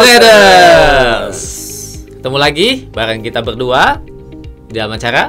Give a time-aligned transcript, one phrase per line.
[0.00, 1.40] Traders.
[2.08, 4.00] Ketemu lagi bareng kita berdua
[4.64, 5.28] di dalam acara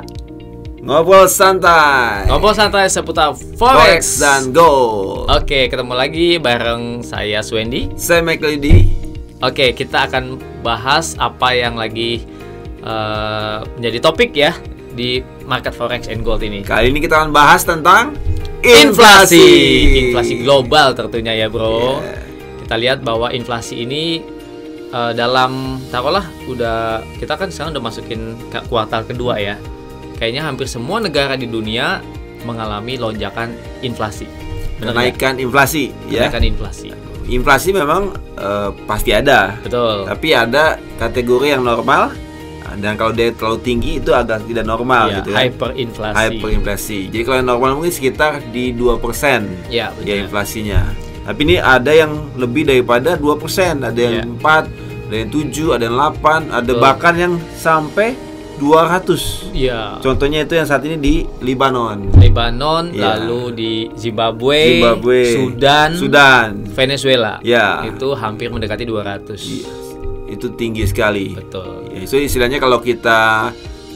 [0.79, 2.31] Ngobrol santai.
[2.31, 4.03] ngobrol santai seputar Forex forex.
[4.23, 5.27] dan gold.
[5.27, 7.91] Oke, ketemu lagi bareng saya Swendi.
[7.99, 8.87] Saya McLeody.
[9.43, 12.23] Oke, kita akan bahas apa yang lagi
[12.79, 14.55] eh, menjadi topik ya
[14.95, 16.63] di market forex and gold ini.
[16.63, 18.15] Kali ini kita akan bahas tentang
[18.63, 19.43] Inflasi,
[19.99, 21.99] inflasi global tentunya ya, Bro.
[21.99, 22.23] Yeah.
[22.63, 24.21] Kita lihat bahwa inflasi ini
[24.91, 29.55] eh, dalam taruhlah udah kita kan sekarang udah masukin ke kuartal kedua ya.
[30.15, 31.99] Kayaknya hampir semua negara di dunia
[32.43, 34.29] mengalami lonjakan inflasi.
[34.77, 34.93] Benar?
[34.93, 36.25] Kenaikan inflasi, ya.
[36.29, 36.89] Kenaikan inflasi.
[37.27, 39.57] Inflasi memang eh, pasti ada.
[39.61, 40.05] Betul.
[40.05, 42.13] Tapi ada kategori yang normal
[42.71, 45.37] dan kalau dia terlalu tinggi itu agak tidak normal Ya, gitu ya.
[45.43, 46.15] hyperinflasi.
[46.15, 46.99] Hyperinflasi.
[47.11, 50.23] Jadi kalau yang normal mungkin sekitar di 2% Ya, ya betul.
[50.23, 50.81] inflasinya.
[51.21, 54.23] Tapi ini ada yang lebih daripada 2%, ada Iya.
[54.23, 54.71] yang 4,
[55.11, 56.79] ada yang 7, ada yang 8, ada Betul.
[56.79, 58.15] bahkan yang sampai
[58.63, 59.51] 200.
[59.51, 59.99] Iya.
[59.99, 63.19] Contohnya itu yang saat ini di Libanon, Lebanon, Ya.
[63.19, 66.49] lalu di Zimbabwe, Zimbabwe, Sudan, Sudan.
[66.71, 67.43] Venezuela.
[67.43, 67.83] Ya.
[67.91, 69.35] Itu hampir mendekati 200.
[69.43, 69.71] Iya.
[70.31, 71.35] Itu tinggi sekali.
[71.35, 71.91] Betul.
[71.91, 73.51] Ya, itu istilahnya kalau kita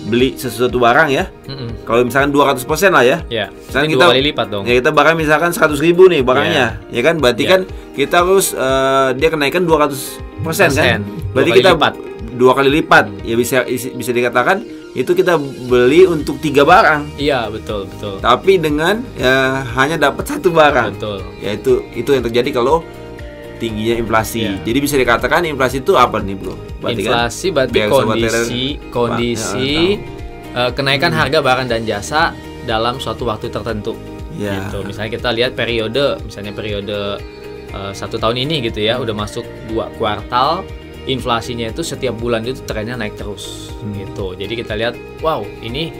[0.05, 1.81] beli sesuatu barang ya, Mm-mm.
[1.83, 3.17] kalau misalkan 200% lah ya.
[3.25, 4.63] Ya, Misalkan ini kita dua kali lipat dong.
[4.63, 7.17] Ya kita barang misalkan 100 ribu nih barangnya, ya kan?
[7.17, 7.49] Berarti Ya.
[7.49, 9.97] kan kita harus eh, dia kenaikan 200
[10.41, 11.01] persen kan?
[11.01, 11.93] Dua Berarti kita lipat.
[12.35, 13.05] dua kali lipat.
[13.23, 18.15] Ya bisa bisa dikatakan itu kita beli untuk tiga barang, Iya, betul, betul.
[18.19, 20.95] tapi dengan ya, hanya dapat satu barang.
[20.95, 21.19] Betul.
[21.39, 22.79] Ya itu itu yang terjadi kalau
[23.57, 24.39] tingginya inflasi.
[24.45, 24.53] Ya.
[24.61, 26.55] Jadi bisa dikatakan inflasi itu apa nih bro?
[26.83, 29.73] Berarti kan Inflasi berarti biar sobat kondisi kondisi
[30.55, 33.95] eh, kenaikan harga barang dan jasa dalam suatu waktu tertentu.
[34.35, 34.67] Ya.
[34.67, 34.83] Gitu.
[34.83, 36.99] Misalnya kita lihat periode, misalnya periode
[37.71, 40.67] eh, satu tahun ini gitu ya, udah masuk dua kuartal,
[41.07, 44.33] inflasinya itu setiap bulan itu trennya naik terus, gitu.
[44.33, 45.93] Jadi kita lihat, wow, ini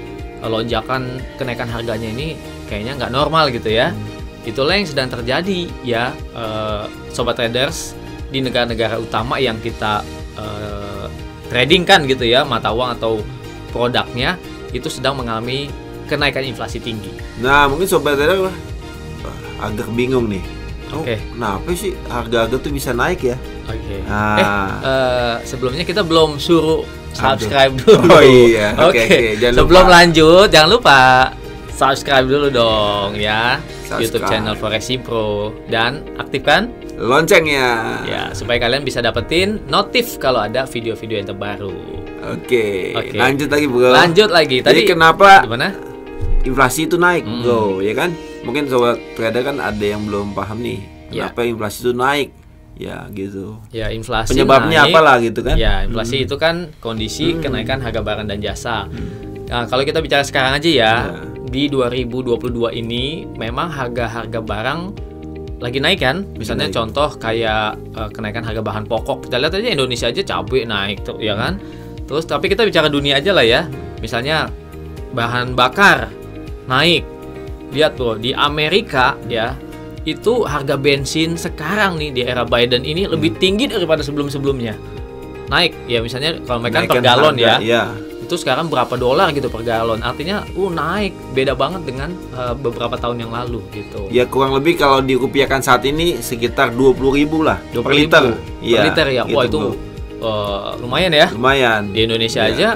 [0.44, 2.35] eh, lonjakan kenaikan harganya ini
[2.68, 3.96] kayaknya nggak normal gitu ya.
[4.45, 7.97] Itulah yang sedang terjadi ya, eh, sobat traders
[8.29, 10.06] di negara-negara utama yang kita
[10.38, 11.06] eh,
[11.50, 13.23] trading kan gitu ya, mata uang atau
[13.73, 14.38] produknya
[14.72, 15.72] itu sedang mengalami
[16.05, 17.09] kenaikan inflasi tinggi.
[17.41, 18.51] Nah mungkin sobat trader
[19.59, 20.44] agak bingung nih.
[20.94, 21.17] Oh, Oke.
[21.17, 23.38] kenapa sih harga-harga tuh bisa naik ya?
[23.66, 24.05] Oke.
[24.05, 24.38] Ah.
[24.38, 24.45] Eh,
[24.85, 26.85] eh, sebelumnya kita belum suruh
[27.16, 28.05] subscribe dulu.
[28.11, 29.95] Oh iya, oke, oke, jangan Sebelum lupa.
[29.97, 31.00] lanjut, jangan lupa
[31.75, 33.59] subscribe dulu dong ya.
[33.84, 34.00] Subscribe.
[34.02, 35.28] YouTube channel Forex Pro
[35.68, 38.00] dan aktifkan Loncengnya.
[38.03, 41.75] ya supaya kalian bisa dapetin notif kalau ada video-video yang terbaru.
[42.25, 42.96] Oke.
[42.96, 43.14] Oke.
[43.14, 43.91] Lanjut lagi bro.
[43.91, 44.58] Lanjut lagi.
[44.59, 45.75] Jadi Tadi kenapa gimana?
[46.41, 47.41] inflasi itu naik Hmm.
[47.41, 47.78] bro?
[47.80, 48.16] Ya kan?
[48.41, 50.80] Mungkin sobat trader kan ada yang belum paham nih.
[51.12, 51.28] Ya.
[51.28, 52.30] Kenapa inflasi itu naik?
[52.75, 53.59] Ya gitu.
[53.69, 54.91] Ya inflasi Penyebabnya naik.
[54.91, 55.56] apalah gitu kan?
[55.56, 58.84] Ya, inflasi itu kan kondisi kenaikan harga barang dan jasa.
[59.46, 60.91] Nah, kalau kita bicara sekarang aja ya, Ya.
[61.55, 64.79] Di 2022 ini memang harga-harga barang
[65.63, 66.27] lagi naik kan?
[66.35, 66.75] Misalnya naik.
[66.75, 69.31] contoh kayak eh, kenaikan harga bahan pokok.
[69.31, 71.55] Kita lihat aja Indonesia aja cabai naik tuh, ya kan?
[72.03, 73.71] Terus tapi kita bicara dunia aja lah ya.
[74.03, 74.51] Misalnya
[75.16, 76.11] bahan bakar
[76.67, 77.07] naik.
[77.72, 79.55] Lihat tuh di Amerika ya,
[80.03, 84.75] itu harga bensin sekarang nih di era Biden ini lebih tinggi daripada sebelum-sebelumnya.
[85.47, 87.83] Naik ya misalnya kalau mereka per galon ya, Iya.
[88.25, 90.02] Itu sekarang berapa dolar gitu per galon.
[90.02, 94.09] Artinya uh naik, beda banget dengan uh, beberapa tahun yang lalu gitu.
[94.09, 98.24] Ya kurang lebih kalau dirupiahkan saat ini sekitar 20.000 ribu lah 20.000 per liter.
[98.35, 99.24] per liter ya.
[99.30, 100.25] Wah gitu, itu bro.
[100.25, 101.28] uh, lumayan ya.
[101.30, 101.94] lumayan.
[101.94, 102.52] Di Indonesia Iya.
[102.52, 102.69] aja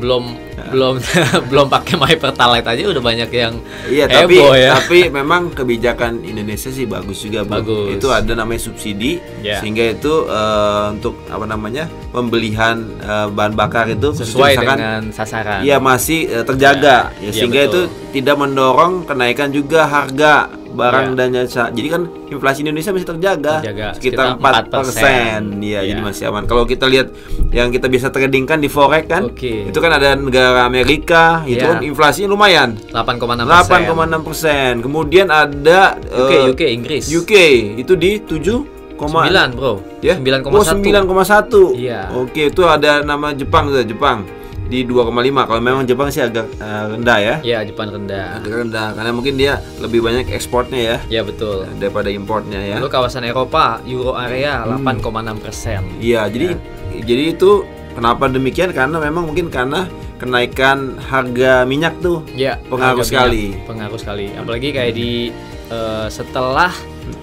[0.00, 0.94] belum belum
[1.50, 3.54] belum pakai my pertalite aja udah banyak yang
[3.86, 4.76] Iya, tapi ya.
[4.76, 7.56] tapi memang kebijakan Indonesia sih bagus juga, Bro.
[7.60, 7.86] Bagus.
[7.96, 9.56] Itu ada namanya subsidi Ya.
[9.58, 11.88] sehingga itu eh, untuk apa namanya?
[12.10, 15.62] pembelian eh, bahan bakar itu sesuai misalkan dengan sasaran.
[15.62, 17.70] Iya masih eh, terjaga Ya, ya, iya, sehingga betul.
[17.70, 17.80] itu
[18.12, 21.16] tidak mendorong kenaikan juga harga barang Ya.
[21.16, 21.64] dan jasa.
[21.68, 25.42] Jadi kan inflasi Indonesia masih terjaga, Terjaga, sekitar 4 4%.
[25.60, 25.92] Iya, Ya.
[25.92, 26.46] jadi masih aman.
[26.46, 27.10] Kalau kita lihat
[27.50, 29.66] yang kita biasa trading kan di forex kan, Oke.
[29.66, 31.74] itu kan ada negara Amerika, itu Ya.
[31.74, 32.78] kan inflasinya lumayan.
[32.88, 34.80] 8,6 8,6 persen.
[34.80, 37.04] Kemudian ada UK, eh, UK, Inggris.
[37.08, 37.32] UK
[37.76, 38.62] itu di 7,
[38.96, 39.80] 9 bro.
[40.00, 40.52] ya 9,1.
[40.52, 42.12] Oh, 9,1 Iya.
[42.14, 44.24] Oke itu ada nama Jepang tuh Jepang
[44.70, 45.10] di 2,5
[45.42, 48.38] kalau memang Jepang sih agak eh, rendah ya Ya, Jepang rendah.
[48.38, 51.66] agak rendah karena mungkin dia lebih banyak ekspornya ya Ya betul.
[51.76, 54.86] daripada importnya ya Lalu kawasan Eropa, Euro area Hmm.
[54.86, 55.82] 8,6 persen.
[55.98, 56.54] iya jadi
[57.02, 63.50] jadi itu kenapa demikian karena memang mungkin karena kenaikan harga minyak tuh Ya, Pengaruh sekali.
[63.50, 64.26] minyak, Pengaruh sekali.
[64.30, 65.34] Apalagi kayak di
[65.66, 66.70] eh, setelah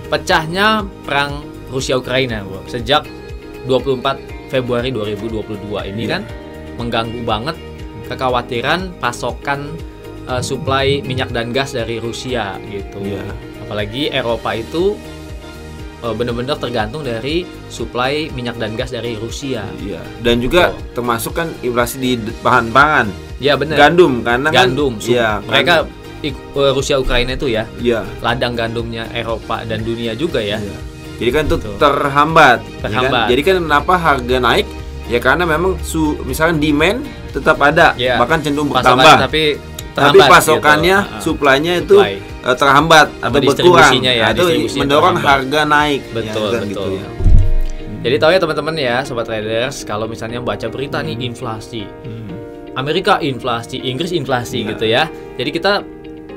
[0.05, 0.67] pecahnya
[1.03, 2.63] perang Rusia Ukraina, Bro.
[2.65, 3.03] Sejak
[3.65, 6.09] 24 Februari 2022 ini Iya.
[6.09, 6.21] kan
[6.77, 7.57] mengganggu banget
[8.07, 9.73] kekhawatiran pasokan
[10.23, 12.99] eh, suplai minyak dan gas dari Rusia gitu.
[13.01, 13.23] Iya.
[13.63, 14.95] Apalagi Eropa itu
[15.97, 19.65] eh, benar-benar tergantung dari suplai minyak dan gas dari Rusia.
[19.77, 20.01] Iya.
[20.21, 20.79] Dan juga Oh.
[20.93, 23.07] termasuk kan inflasi di bahan pangan.
[23.37, 23.77] Ya benar.
[23.79, 24.93] Gandum karena kan Gandum.
[24.97, 25.89] su- Iya, mereka kan-
[26.19, 28.01] ik- eh, Rusia Ukraina itu ya Iya.
[28.19, 30.57] ladang gandumnya Eropa dan dunia juga ya.
[30.57, 30.77] Iya.
[31.17, 31.75] Jadi kan itu Betul.
[31.77, 32.59] terhambat.
[32.61, 32.81] ya kan?
[32.83, 33.25] Terhambat.
[33.27, 34.67] Jadi kan kenapa harga naik?
[35.07, 36.99] Ya karena memang su misalkan demand
[37.31, 38.19] tetap ada, Iya.
[38.19, 39.15] bahkan cenderung Pasokan bertambah.
[39.23, 41.15] tapi Tapi terhambat pasokannya, gitu.
[41.15, 42.13] Ah, suplainya itu supply.
[42.21, 43.43] eh, terhambat atau berkurang.
[43.49, 44.45] distribusinya ya, Nah, itu
[44.77, 45.31] mendorong terhambat.
[45.41, 46.01] harga naik.
[46.11, 46.67] Betul, ya, kan betul.
[46.69, 47.07] gitu ya.
[47.97, 51.81] Jadi tahu ya teman-teman ya, sobat traders, kalau misalnya baca berita nih inflasi,
[52.77, 54.69] Amerika inflasi, Inggris inflasi Iya.
[54.69, 55.03] gitu ya.
[55.33, 55.81] Jadi kita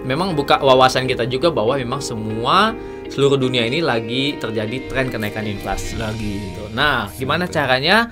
[0.00, 2.72] memang buka wawasan kita juga bahwa memang semua
[3.06, 6.00] seluruh dunia ini lagi terjadi tren kenaikan inflasi.
[6.00, 6.40] Lagi.
[6.48, 6.72] Gitu.
[6.72, 8.08] Nah, gimana caranya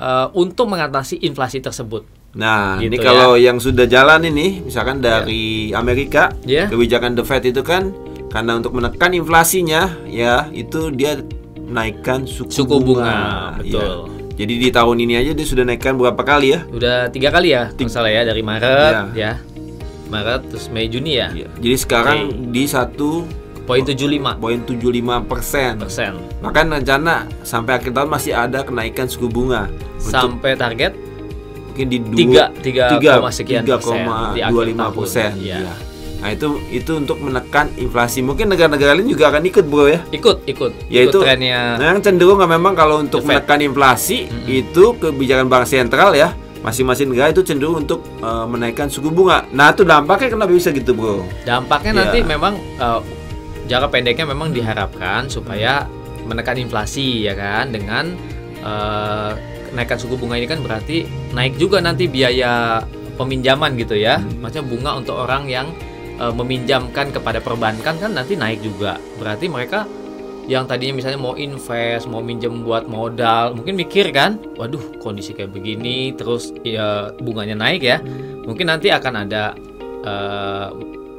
[0.00, 2.02] eh, untuk mengatasi inflasi tersebut?
[2.30, 6.70] Nah, ini Gitu kalau yang sudah jalan ini, misalkan dari Amerika, Iya.
[6.70, 7.90] kebijakan The Fed itu kan
[8.30, 11.18] karena untuk menekan inflasinya, ya itu dia
[11.60, 13.58] naikkan suku, Suku bunga, bunga.
[13.58, 13.74] betul.
[13.74, 13.88] Ya.
[14.40, 16.62] Jadi di tahun ini aja dia sudah naikkan berapa kali ya?
[16.66, 19.12] Udah tiga kali ya, kalau salah ya dari Maret Iya.
[19.12, 19.32] ya,
[20.06, 21.50] Maret terus Mei Juni ya, Iya.
[21.52, 22.18] Jadi sekarang
[22.48, 23.26] di satu
[23.70, 25.72] poin 75 poin 75 persen.
[25.78, 26.12] persen
[26.42, 29.70] Bahkan rencana sampai akhir tahun masih ada kenaikan suku bunga
[30.02, 30.92] untuk sampai target
[31.70, 34.90] mungkin di tiga tiga tiga koma sekian 3,25 tahun.
[34.90, 35.30] persen.
[35.38, 35.58] Iya.
[35.62, 35.74] Iya.
[36.20, 38.20] Nah itu itu untuk menekan inflasi.
[38.20, 40.02] Mungkin negara-negara lain juga akan ikut bro ya.
[40.10, 44.26] Ikut ikut Ya ikut itu trennya Nah, yang cenderung nggak memang kalau untuk menekan inflasi
[44.26, 44.50] Mm-mm.
[44.50, 49.46] itu kebijakan bank sentral ya masing-masing negara itu cenderung untuk eh, menaikkan suku bunga.
[49.54, 51.22] Nah itu dampaknya kenapa bisa gitu bro?
[51.46, 52.00] dampaknya Iya.
[52.04, 53.00] nanti memang eh,
[53.70, 55.86] jangka pendeknya memang diharapkan supaya
[56.26, 57.70] menekan inflasi ya kan?
[57.70, 58.18] Dengan
[58.66, 59.32] eh,
[59.70, 62.82] kenaikan suku bunga ini kan berarti naik juga nanti biaya
[63.14, 64.18] peminjaman gitu ya.
[64.18, 64.42] Hmm.
[64.42, 65.70] maksudnya bunga untuk orang yang
[66.18, 68.98] eh, meminjamkan kepada perbankan kan nanti naik juga.
[69.22, 69.86] Berarti mereka
[70.50, 75.54] yang tadinya misalnya mau invest, mau minjem buat modal, mungkin mikir kan, waduh kondisi kayak
[75.54, 78.02] begini, terus ya bunganya naik ya,
[78.42, 79.54] mungkin nanti akan ada
[80.02, 80.68] eh,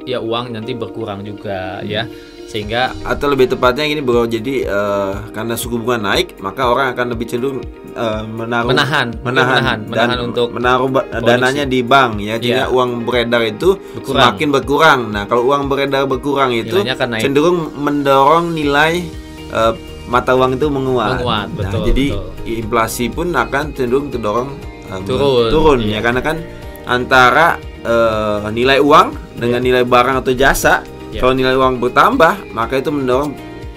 [0.04, 2.04] ya uang nanti berkurang juga ya,
[2.52, 7.06] sehingga Atau lebih tepatnya gini bro, jadi eh, karena suku bunga naik maka orang akan
[7.10, 11.24] lebih cenderung eh, menaruh menahan, menahan, menahan, menahan dan untuk menaruh produksi.
[11.24, 12.34] dananya di bank ya Iya.
[12.36, 14.36] jadinya uang beredar itu Berkurang.
[14.36, 16.76] semakin berkurang nah kalau uang beredar berkurang itu
[17.18, 19.00] cenderung mendorong nilai
[19.48, 19.72] eh,
[20.04, 22.52] mata uang itu menguat, Menguat, Nah, betul, jadi betul.
[22.60, 24.50] inflasi pun akan cenderung terdorong
[24.86, 25.98] eh, Turun, turun iya.
[25.98, 26.36] ya karena kan
[26.84, 31.20] antara eh, nilai uang dengan nilai barang atau jasa Iya.
[31.20, 33.32] kalau nilai uang bertambah maka itu mendorong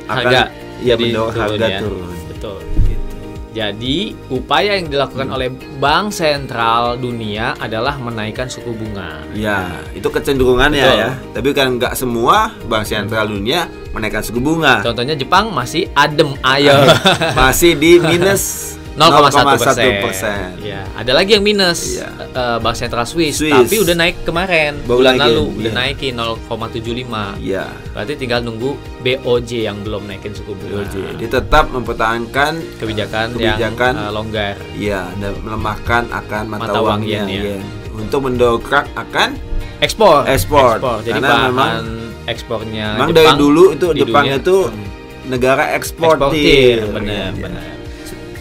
[0.08, 0.42] akan harga
[0.80, 1.80] ya jadi mendorong turun harga ya.
[1.84, 2.60] turun Betul.
[2.86, 3.16] Gitu.
[3.56, 3.98] Jadi
[4.28, 5.48] upaya yang dilakukan oleh
[5.80, 9.24] bank sentral dunia adalah menaikkan suku bunga.
[9.32, 11.00] Ya, itu kecenderungannya Betul.
[11.00, 11.12] ya.
[11.32, 14.84] Tapi kan nggak semua bank sentral dunia menaikkan suku bunga.
[14.84, 16.76] Contohnya Jepang masih adem ayo.
[17.40, 20.56] Masih di minus 0,1 persen.
[20.63, 22.00] Ya, ada lagi yang minus.
[22.00, 22.07] Iya.
[22.31, 23.51] Eh, Bank Sentral Swiss, Swiss.
[23.51, 25.80] tapi udah naik kemarin bulan naikin, lalu udah iya.
[25.83, 27.35] naikin 0,75.
[27.44, 27.66] Iya.
[27.92, 28.71] Berarti tinggal nunggu
[29.04, 30.87] BOJ yang belum naikin suku bunga.
[30.87, 30.95] BOJ.
[31.19, 33.94] Dia tetap mempertahankan Kebijakan, Kebijakan.
[33.99, 34.56] yang eh, longgar.
[34.80, 37.44] ya dan melemahkan akan mata, Mata uang uangnya yen, ya.
[37.59, 37.64] yen.
[37.95, 39.35] untuk mendongkrak akan
[39.83, 40.23] Ekspor.
[40.23, 40.80] Ekspor.
[41.04, 44.85] Jadi Karena bahan memang- ekspornya memang Jepang dari dulu itu Jepang dunia, itu hmm,
[45.30, 46.18] negara eksportir.
[46.25, 46.78] eksportir.
[46.90, 47.44] Benar, Iya.
[47.44, 47.75] benar.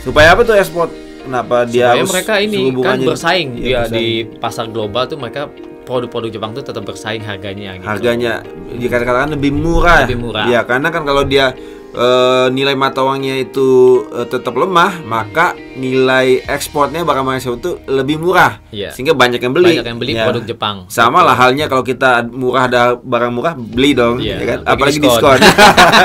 [0.05, 0.93] Supaya apa tuh ekspor?
[1.25, 3.97] Kenapa dia Supaya harus mereka ini kan bersaing dia bersaing.
[3.97, 4.07] di
[4.37, 5.49] pasar global tuh mereka
[5.85, 7.87] produk-produk Jepang tuh tetap bersaing harganya gitu.
[7.87, 8.41] harganya
[8.75, 10.09] dikatakan lebih murah.
[10.09, 10.45] Lebih murah.
[10.49, 11.53] Ya, karena kan kalau dia
[11.95, 13.69] eh, nilai mata uangnya itu
[14.11, 18.59] eh, tetap lemah, maka nilai ekspornya barang ekspor itu lebih murah.
[18.71, 18.91] Iya.
[18.91, 19.79] Sehingga banyak yang beli.
[19.79, 20.27] Banyak yang beli Ya.
[20.27, 20.77] produk Jepang.
[20.89, 24.59] Sama lah halnya kalau kita murah ada barang murah beli dong, Iya, ya kan?
[24.67, 25.39] Apalagi diskon.
[25.39, 25.41] diskon.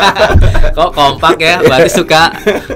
[0.78, 1.56] Kok kompak ya?
[1.62, 2.22] Berarti suka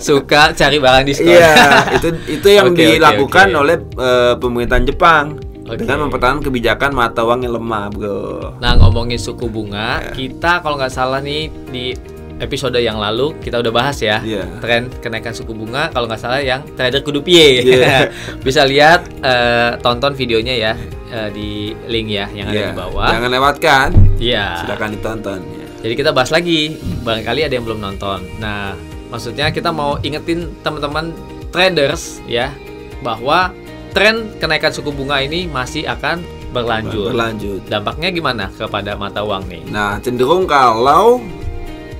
[0.02, 1.34] suka cari barang diskon.
[1.34, 1.54] Iya,
[1.94, 3.62] itu itu yang oke, dilakukan oke.
[3.62, 5.26] oleh eh, pemerintahan Jepang
[5.64, 5.80] Oke.
[5.80, 8.56] dengan mempertahankan kebijakan mata uang yang lemah, bro.
[8.60, 10.12] Nah ngomongin suku bunga, Iya.
[10.12, 11.96] kita kalau nggak salah nih di
[12.36, 14.44] episode yang lalu kita udah bahas ya Iya.
[14.60, 17.64] tren kenaikan suku bunga kalau nggak salah yang trader kudu piye.
[17.64, 18.12] Iya.
[18.46, 20.74] Bisa lihat eh, tonton videonya ya
[21.10, 21.50] eh, di
[21.88, 22.68] link ya yang ada Iya.
[22.70, 23.10] di bawah.
[23.10, 23.88] Jangan lewatkan.
[24.20, 24.46] Iya.
[24.62, 25.40] Silakan ditonton.
[25.48, 25.66] ya.
[25.80, 28.20] Jadi kita bahas lagi, barangkali ada yang belum nonton.
[28.40, 28.72] Nah,
[29.08, 31.12] maksudnya kita mau ingetin teman-teman
[31.52, 32.52] traders ya
[33.00, 33.52] bahwa
[33.94, 37.14] tren kenaikan suku bunga ini masih akan berlanjut.
[37.14, 37.62] Berlanjut.
[37.66, 39.62] Dampaknya gimana kepada mata uang nih?
[39.70, 41.22] Nah, cenderung kalau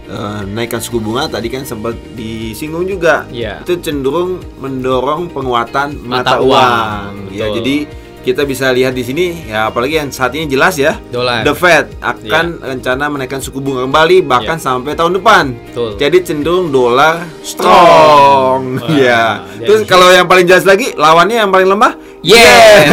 [0.06, 3.26] eh, naikkan suku bunga tadi kan sempat disinggung juga.
[3.30, 3.62] Iya.
[3.62, 6.50] Itu cenderung mendorong penguatan mata, Mata uang.
[6.50, 7.90] uang, Ya, jadi
[8.24, 10.96] kita bisa lihat di sini ya apalagi yang saat ini jelas ya.
[11.06, 11.44] Dolar.
[11.44, 15.44] The Fed akan rencana menaikkan suku bunga kembali bahkan sampai tahun depan.
[15.70, 15.90] Betul.
[15.98, 18.80] Jadi cenderung dolar strong.
[18.90, 19.44] Ya.
[19.54, 22.88] jadi- Terus kalau yang paling jelas lagi lawannya yang paling lemah Yen.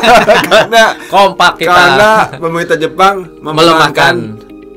[0.48, 1.68] karena Kompak kita.
[1.70, 4.14] karena pemerintah Jepang Melemahkan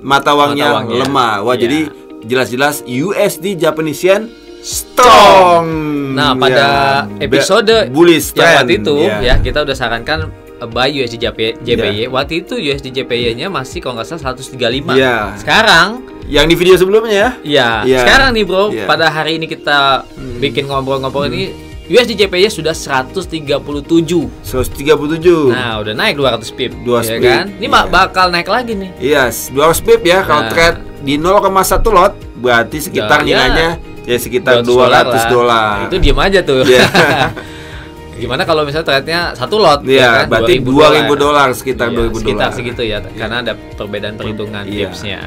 [0.02, 0.98] mata uangnya mata uangnya.
[1.02, 1.34] lemah.
[1.42, 1.62] Wah, Iya.
[1.62, 1.80] jadi
[2.24, 4.28] jelas-jelas USD Japanese yen
[4.64, 5.66] strong.
[6.14, 6.66] Nah, pada
[7.12, 9.18] Ya, episode bullish yang waktu itu Ya.
[9.22, 12.08] ya kita udah sarankan uh, buy USD JP, JPY.
[12.08, 14.96] Waktu itu USD JPY-nya masih kalau nggak salah 135.
[14.96, 15.36] Iya.
[15.36, 17.30] Sekarang Yang di video sebelumnya ya.
[17.44, 18.00] ya, Iya.
[18.02, 18.88] sekarang nih Bro, Iya.
[18.88, 20.08] pada hari ini kita
[20.40, 21.52] bikin ngobrol-ngobrol ini
[21.84, 24.32] USD JPY sudah 137.
[24.40, 25.52] 137.
[25.52, 26.72] Nah, udah naik 200 pip.
[26.80, 27.46] 200 ya pip, kan?
[27.52, 27.70] Ini iya.
[27.70, 28.90] bak- bakal naik lagi nih.
[28.98, 30.50] Yes, 200 pip ya kalau Nah.
[30.50, 33.76] trade di 0,1 lot berarti sekitar Ya, ya.
[34.04, 35.76] Ya sekitar 200 200 dolar.
[35.88, 36.62] Itu diem aja tuh.
[36.64, 36.88] Iya.
[38.14, 40.26] Gimana kalau misalnya trade-nya satu lot Iya, kan?
[40.30, 42.56] berarti 2000 2000 dolar sekitar Iya, 2000 sekitar dolar.
[42.56, 44.80] segitu ya karena ada perbedaan perhitungan Iya.
[44.86, 45.20] tipsnya.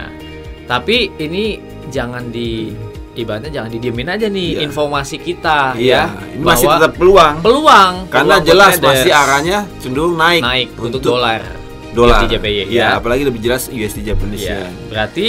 [0.65, 1.45] Tapi ini
[1.89, 2.71] jangan di
[3.13, 4.61] ibaratnya jangan didiemin aja nih Iya.
[4.63, 6.31] informasi kita Iya, ya.
[6.31, 7.35] ini masih tetap peluang.
[7.43, 11.43] peluang Karena peluang jelas masih arahnya cenderung naik, naik untuk, dolar.
[11.91, 12.23] dolar.
[12.23, 12.65] USD JPY ya.
[12.71, 12.89] ya.
[12.95, 14.63] apalagi lebih jelas USD Japanese Iya.
[14.63, 14.73] yen.
[14.87, 15.27] Berarti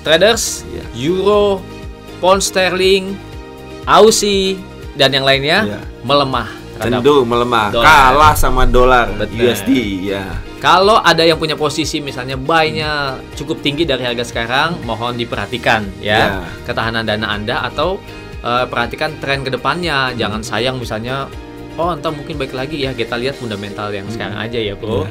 [0.00, 0.84] traders Iya.
[1.06, 1.60] euro,
[2.24, 3.12] pound sterling,
[3.84, 4.56] Aussie
[4.96, 5.80] dan yang lainnya Iya.
[6.00, 7.84] melemah Cenderung melemah, dolar.
[7.84, 9.06] kalah sama dolar.
[9.30, 9.70] USD
[10.02, 10.26] ya.
[10.58, 16.40] Kalau ada yang punya posisi misalnya buy-nya cukup tinggi dari harga sekarang, mohon diperhatikan ya,
[16.40, 16.42] Ya.
[16.64, 18.00] ketahanan dana Anda atau
[18.40, 20.12] eh, perhatikan tren ke depannya.
[20.12, 21.30] Jangan sayang misalnya,
[21.76, 25.04] oh entah mungkin baik lagi ya kita lihat fundamental yang sekarang aja ya bro.
[25.04, 25.08] Ya.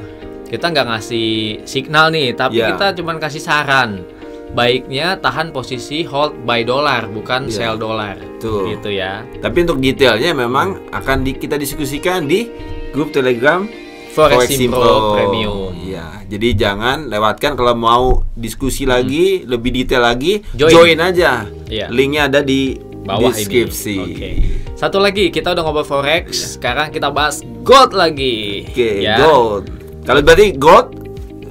[0.51, 1.29] Kita nggak ngasih
[1.65, 2.70] signal nih, tapi Ya.
[2.70, 4.05] kita cuman kasih saran.
[4.53, 7.53] Baiknya tahan posisi hold buy dolar bukan Ya.
[7.65, 8.69] sell dolar, Tuh.
[8.69, 9.25] gitu ya.
[9.36, 12.53] Tapi untuk detailnya memang akan di- kita diskusikan di
[12.89, 13.65] grup Telegram
[14.13, 14.95] Forex Forex Impro Impro.
[15.12, 15.74] Premium.
[15.75, 20.53] Iya, jadi jangan lewatkan kalau mau diskusi lagi, lebih detail lagi, Hmm.
[20.55, 20.72] Join.
[20.72, 21.50] join, aja.
[21.65, 21.89] Iya.
[21.89, 23.95] Linknya ada di bawah deskripsi.
[23.95, 24.05] ini.
[24.05, 24.29] Oke.
[24.75, 28.69] Satu lagi kita udah ngobrol forex, sekarang kita bahas gold lagi.
[28.69, 29.17] Oke, Ya.
[29.17, 29.65] gold.
[30.03, 31.02] Kalau berarti gold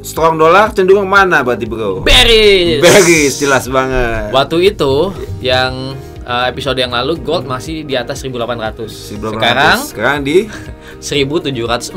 [0.03, 2.03] strong dollar cenderung mana berarti bro?
[2.03, 2.83] Bearish.
[2.83, 4.31] Bearish jelas banget.
[4.31, 8.91] Waktu itu yang uh, episode yang lalu gold masih di atas 1800.
[9.15, 9.31] 1900.
[9.33, 10.47] Sekarang sekarang di
[11.03, 11.95] 1740.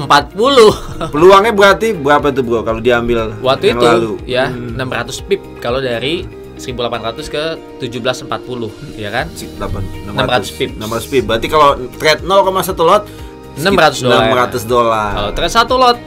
[1.13, 4.12] peluangnya berarti berapa tuh bro kalau diambil Waktu yang itu lalu?
[4.25, 4.77] ya Hmm.
[4.77, 7.43] 600 pip kalau dari 1800 ke
[7.83, 9.25] 1740 ya kan?
[9.27, 10.74] 600 pips.
[10.79, 11.25] 600 pips.
[11.27, 11.69] Berarti kalau
[12.00, 13.03] trade 0,1 lot
[13.55, 14.24] 600 dolar.
[14.51, 15.09] 600 dolar.
[15.13, 15.97] Kalau trade satu lot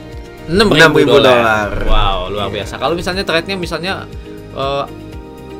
[0.49, 1.67] 6000 6.000 dolar.
[1.85, 2.75] Wow, luar biasa.
[2.75, 3.93] Kalau misalnya trade-nya misalnya
[4.51, 4.85] eh,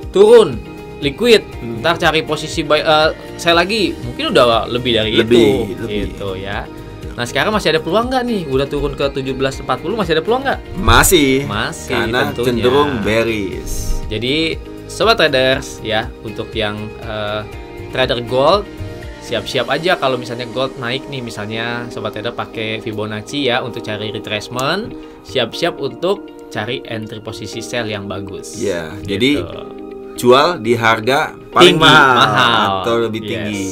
[0.09, 0.57] turun
[0.99, 1.79] liquid, Hmm.
[1.79, 5.99] ntar cari posisi buy eh, saya lagi mungkin udah lebih dari Lebih, itu lebih.
[6.11, 6.65] gitu ya.
[7.13, 8.41] Nah, sekarang masih ada peluang nggak nih?
[8.47, 10.59] Udah turun ke 1740 masih ada peluang nggak?
[10.75, 11.43] Masih.
[11.45, 12.47] Masih, Karena tentunya.
[12.47, 13.99] cenderung bearish.
[14.07, 14.55] Jadi
[14.87, 17.41] sobat traders ya untuk yang eh,
[17.91, 18.63] trader gold
[19.29, 24.09] siap-siap aja kalau misalnya gold naik nih misalnya sobat trader pakai Fibonacci ya untuk cari
[24.09, 24.89] retracement
[25.21, 28.57] siap-siap untuk cari entry posisi sell yang bagus.
[28.57, 29.05] Ya, Gitu.
[29.05, 29.31] jadi
[30.17, 33.29] jual di harga paling tinggi, mahal, atau lebih Yes.
[33.29, 33.65] tinggi.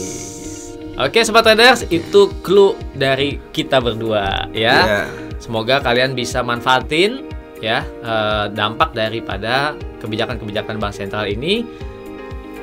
[0.97, 4.77] Oke sobat traders itu clue dari kita berdua ya.
[4.77, 5.03] Ya.
[5.37, 7.25] Semoga kalian bisa manfaatin
[7.57, 11.65] ya eh, dampak daripada kebijakan-kebijakan bank sentral ini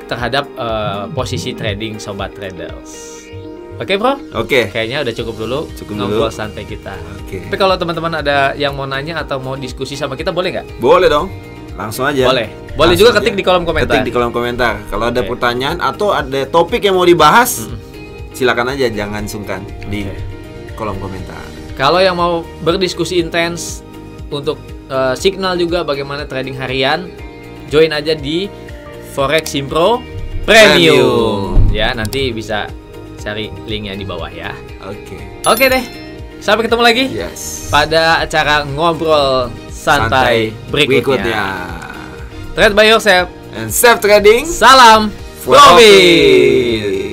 [0.05, 3.13] terhadap eh, posisi trading sobat traders.
[3.75, 4.71] Oke bro, Oke.
[4.71, 6.31] kayaknya udah cukup dulu Cukup ngobrol dulu.
[6.31, 6.95] santai kita.
[7.17, 7.43] Oke.
[7.43, 10.79] Tapi kalau teman-teman ada yang mau nanya atau mau diskusi sama kita boleh nggak?
[10.79, 11.27] Boleh dong.
[11.75, 12.23] Langsung aja.
[12.23, 12.47] Boleh.
[12.71, 13.19] Boleh Langsung juga aja.
[13.19, 13.91] ketik di kolom komentar.
[13.91, 14.79] Ketik di kolom komentar.
[14.87, 15.27] Kalau ada Oke.
[15.27, 17.75] pertanyaan atau ada topik yang mau dibahas, Mm.
[18.31, 20.15] silakan aja jangan sungkan di Oke.
[20.73, 21.43] kolom komentar.
[21.75, 23.83] Kalau yang mau berdiskusi intens
[24.29, 27.11] untuk eh, signal juga bagaimana trading harian,
[27.67, 28.47] join aja di
[29.15, 30.03] Forex Impro
[30.43, 31.63] Premium.
[31.63, 31.71] Premium.
[31.71, 32.67] Ya, nanti bisa
[33.17, 34.51] cari linknya di bawah ya.
[34.85, 35.17] Oke.
[35.47, 35.83] Oke deh,
[36.37, 37.71] sampai ketemu lagi Yes.
[37.71, 41.71] pada acara ngobrol santai, berikutnya.
[42.53, 43.27] Trade by yourself.
[43.55, 44.43] And safe trading.
[44.45, 45.09] Salam
[45.43, 47.04] profit.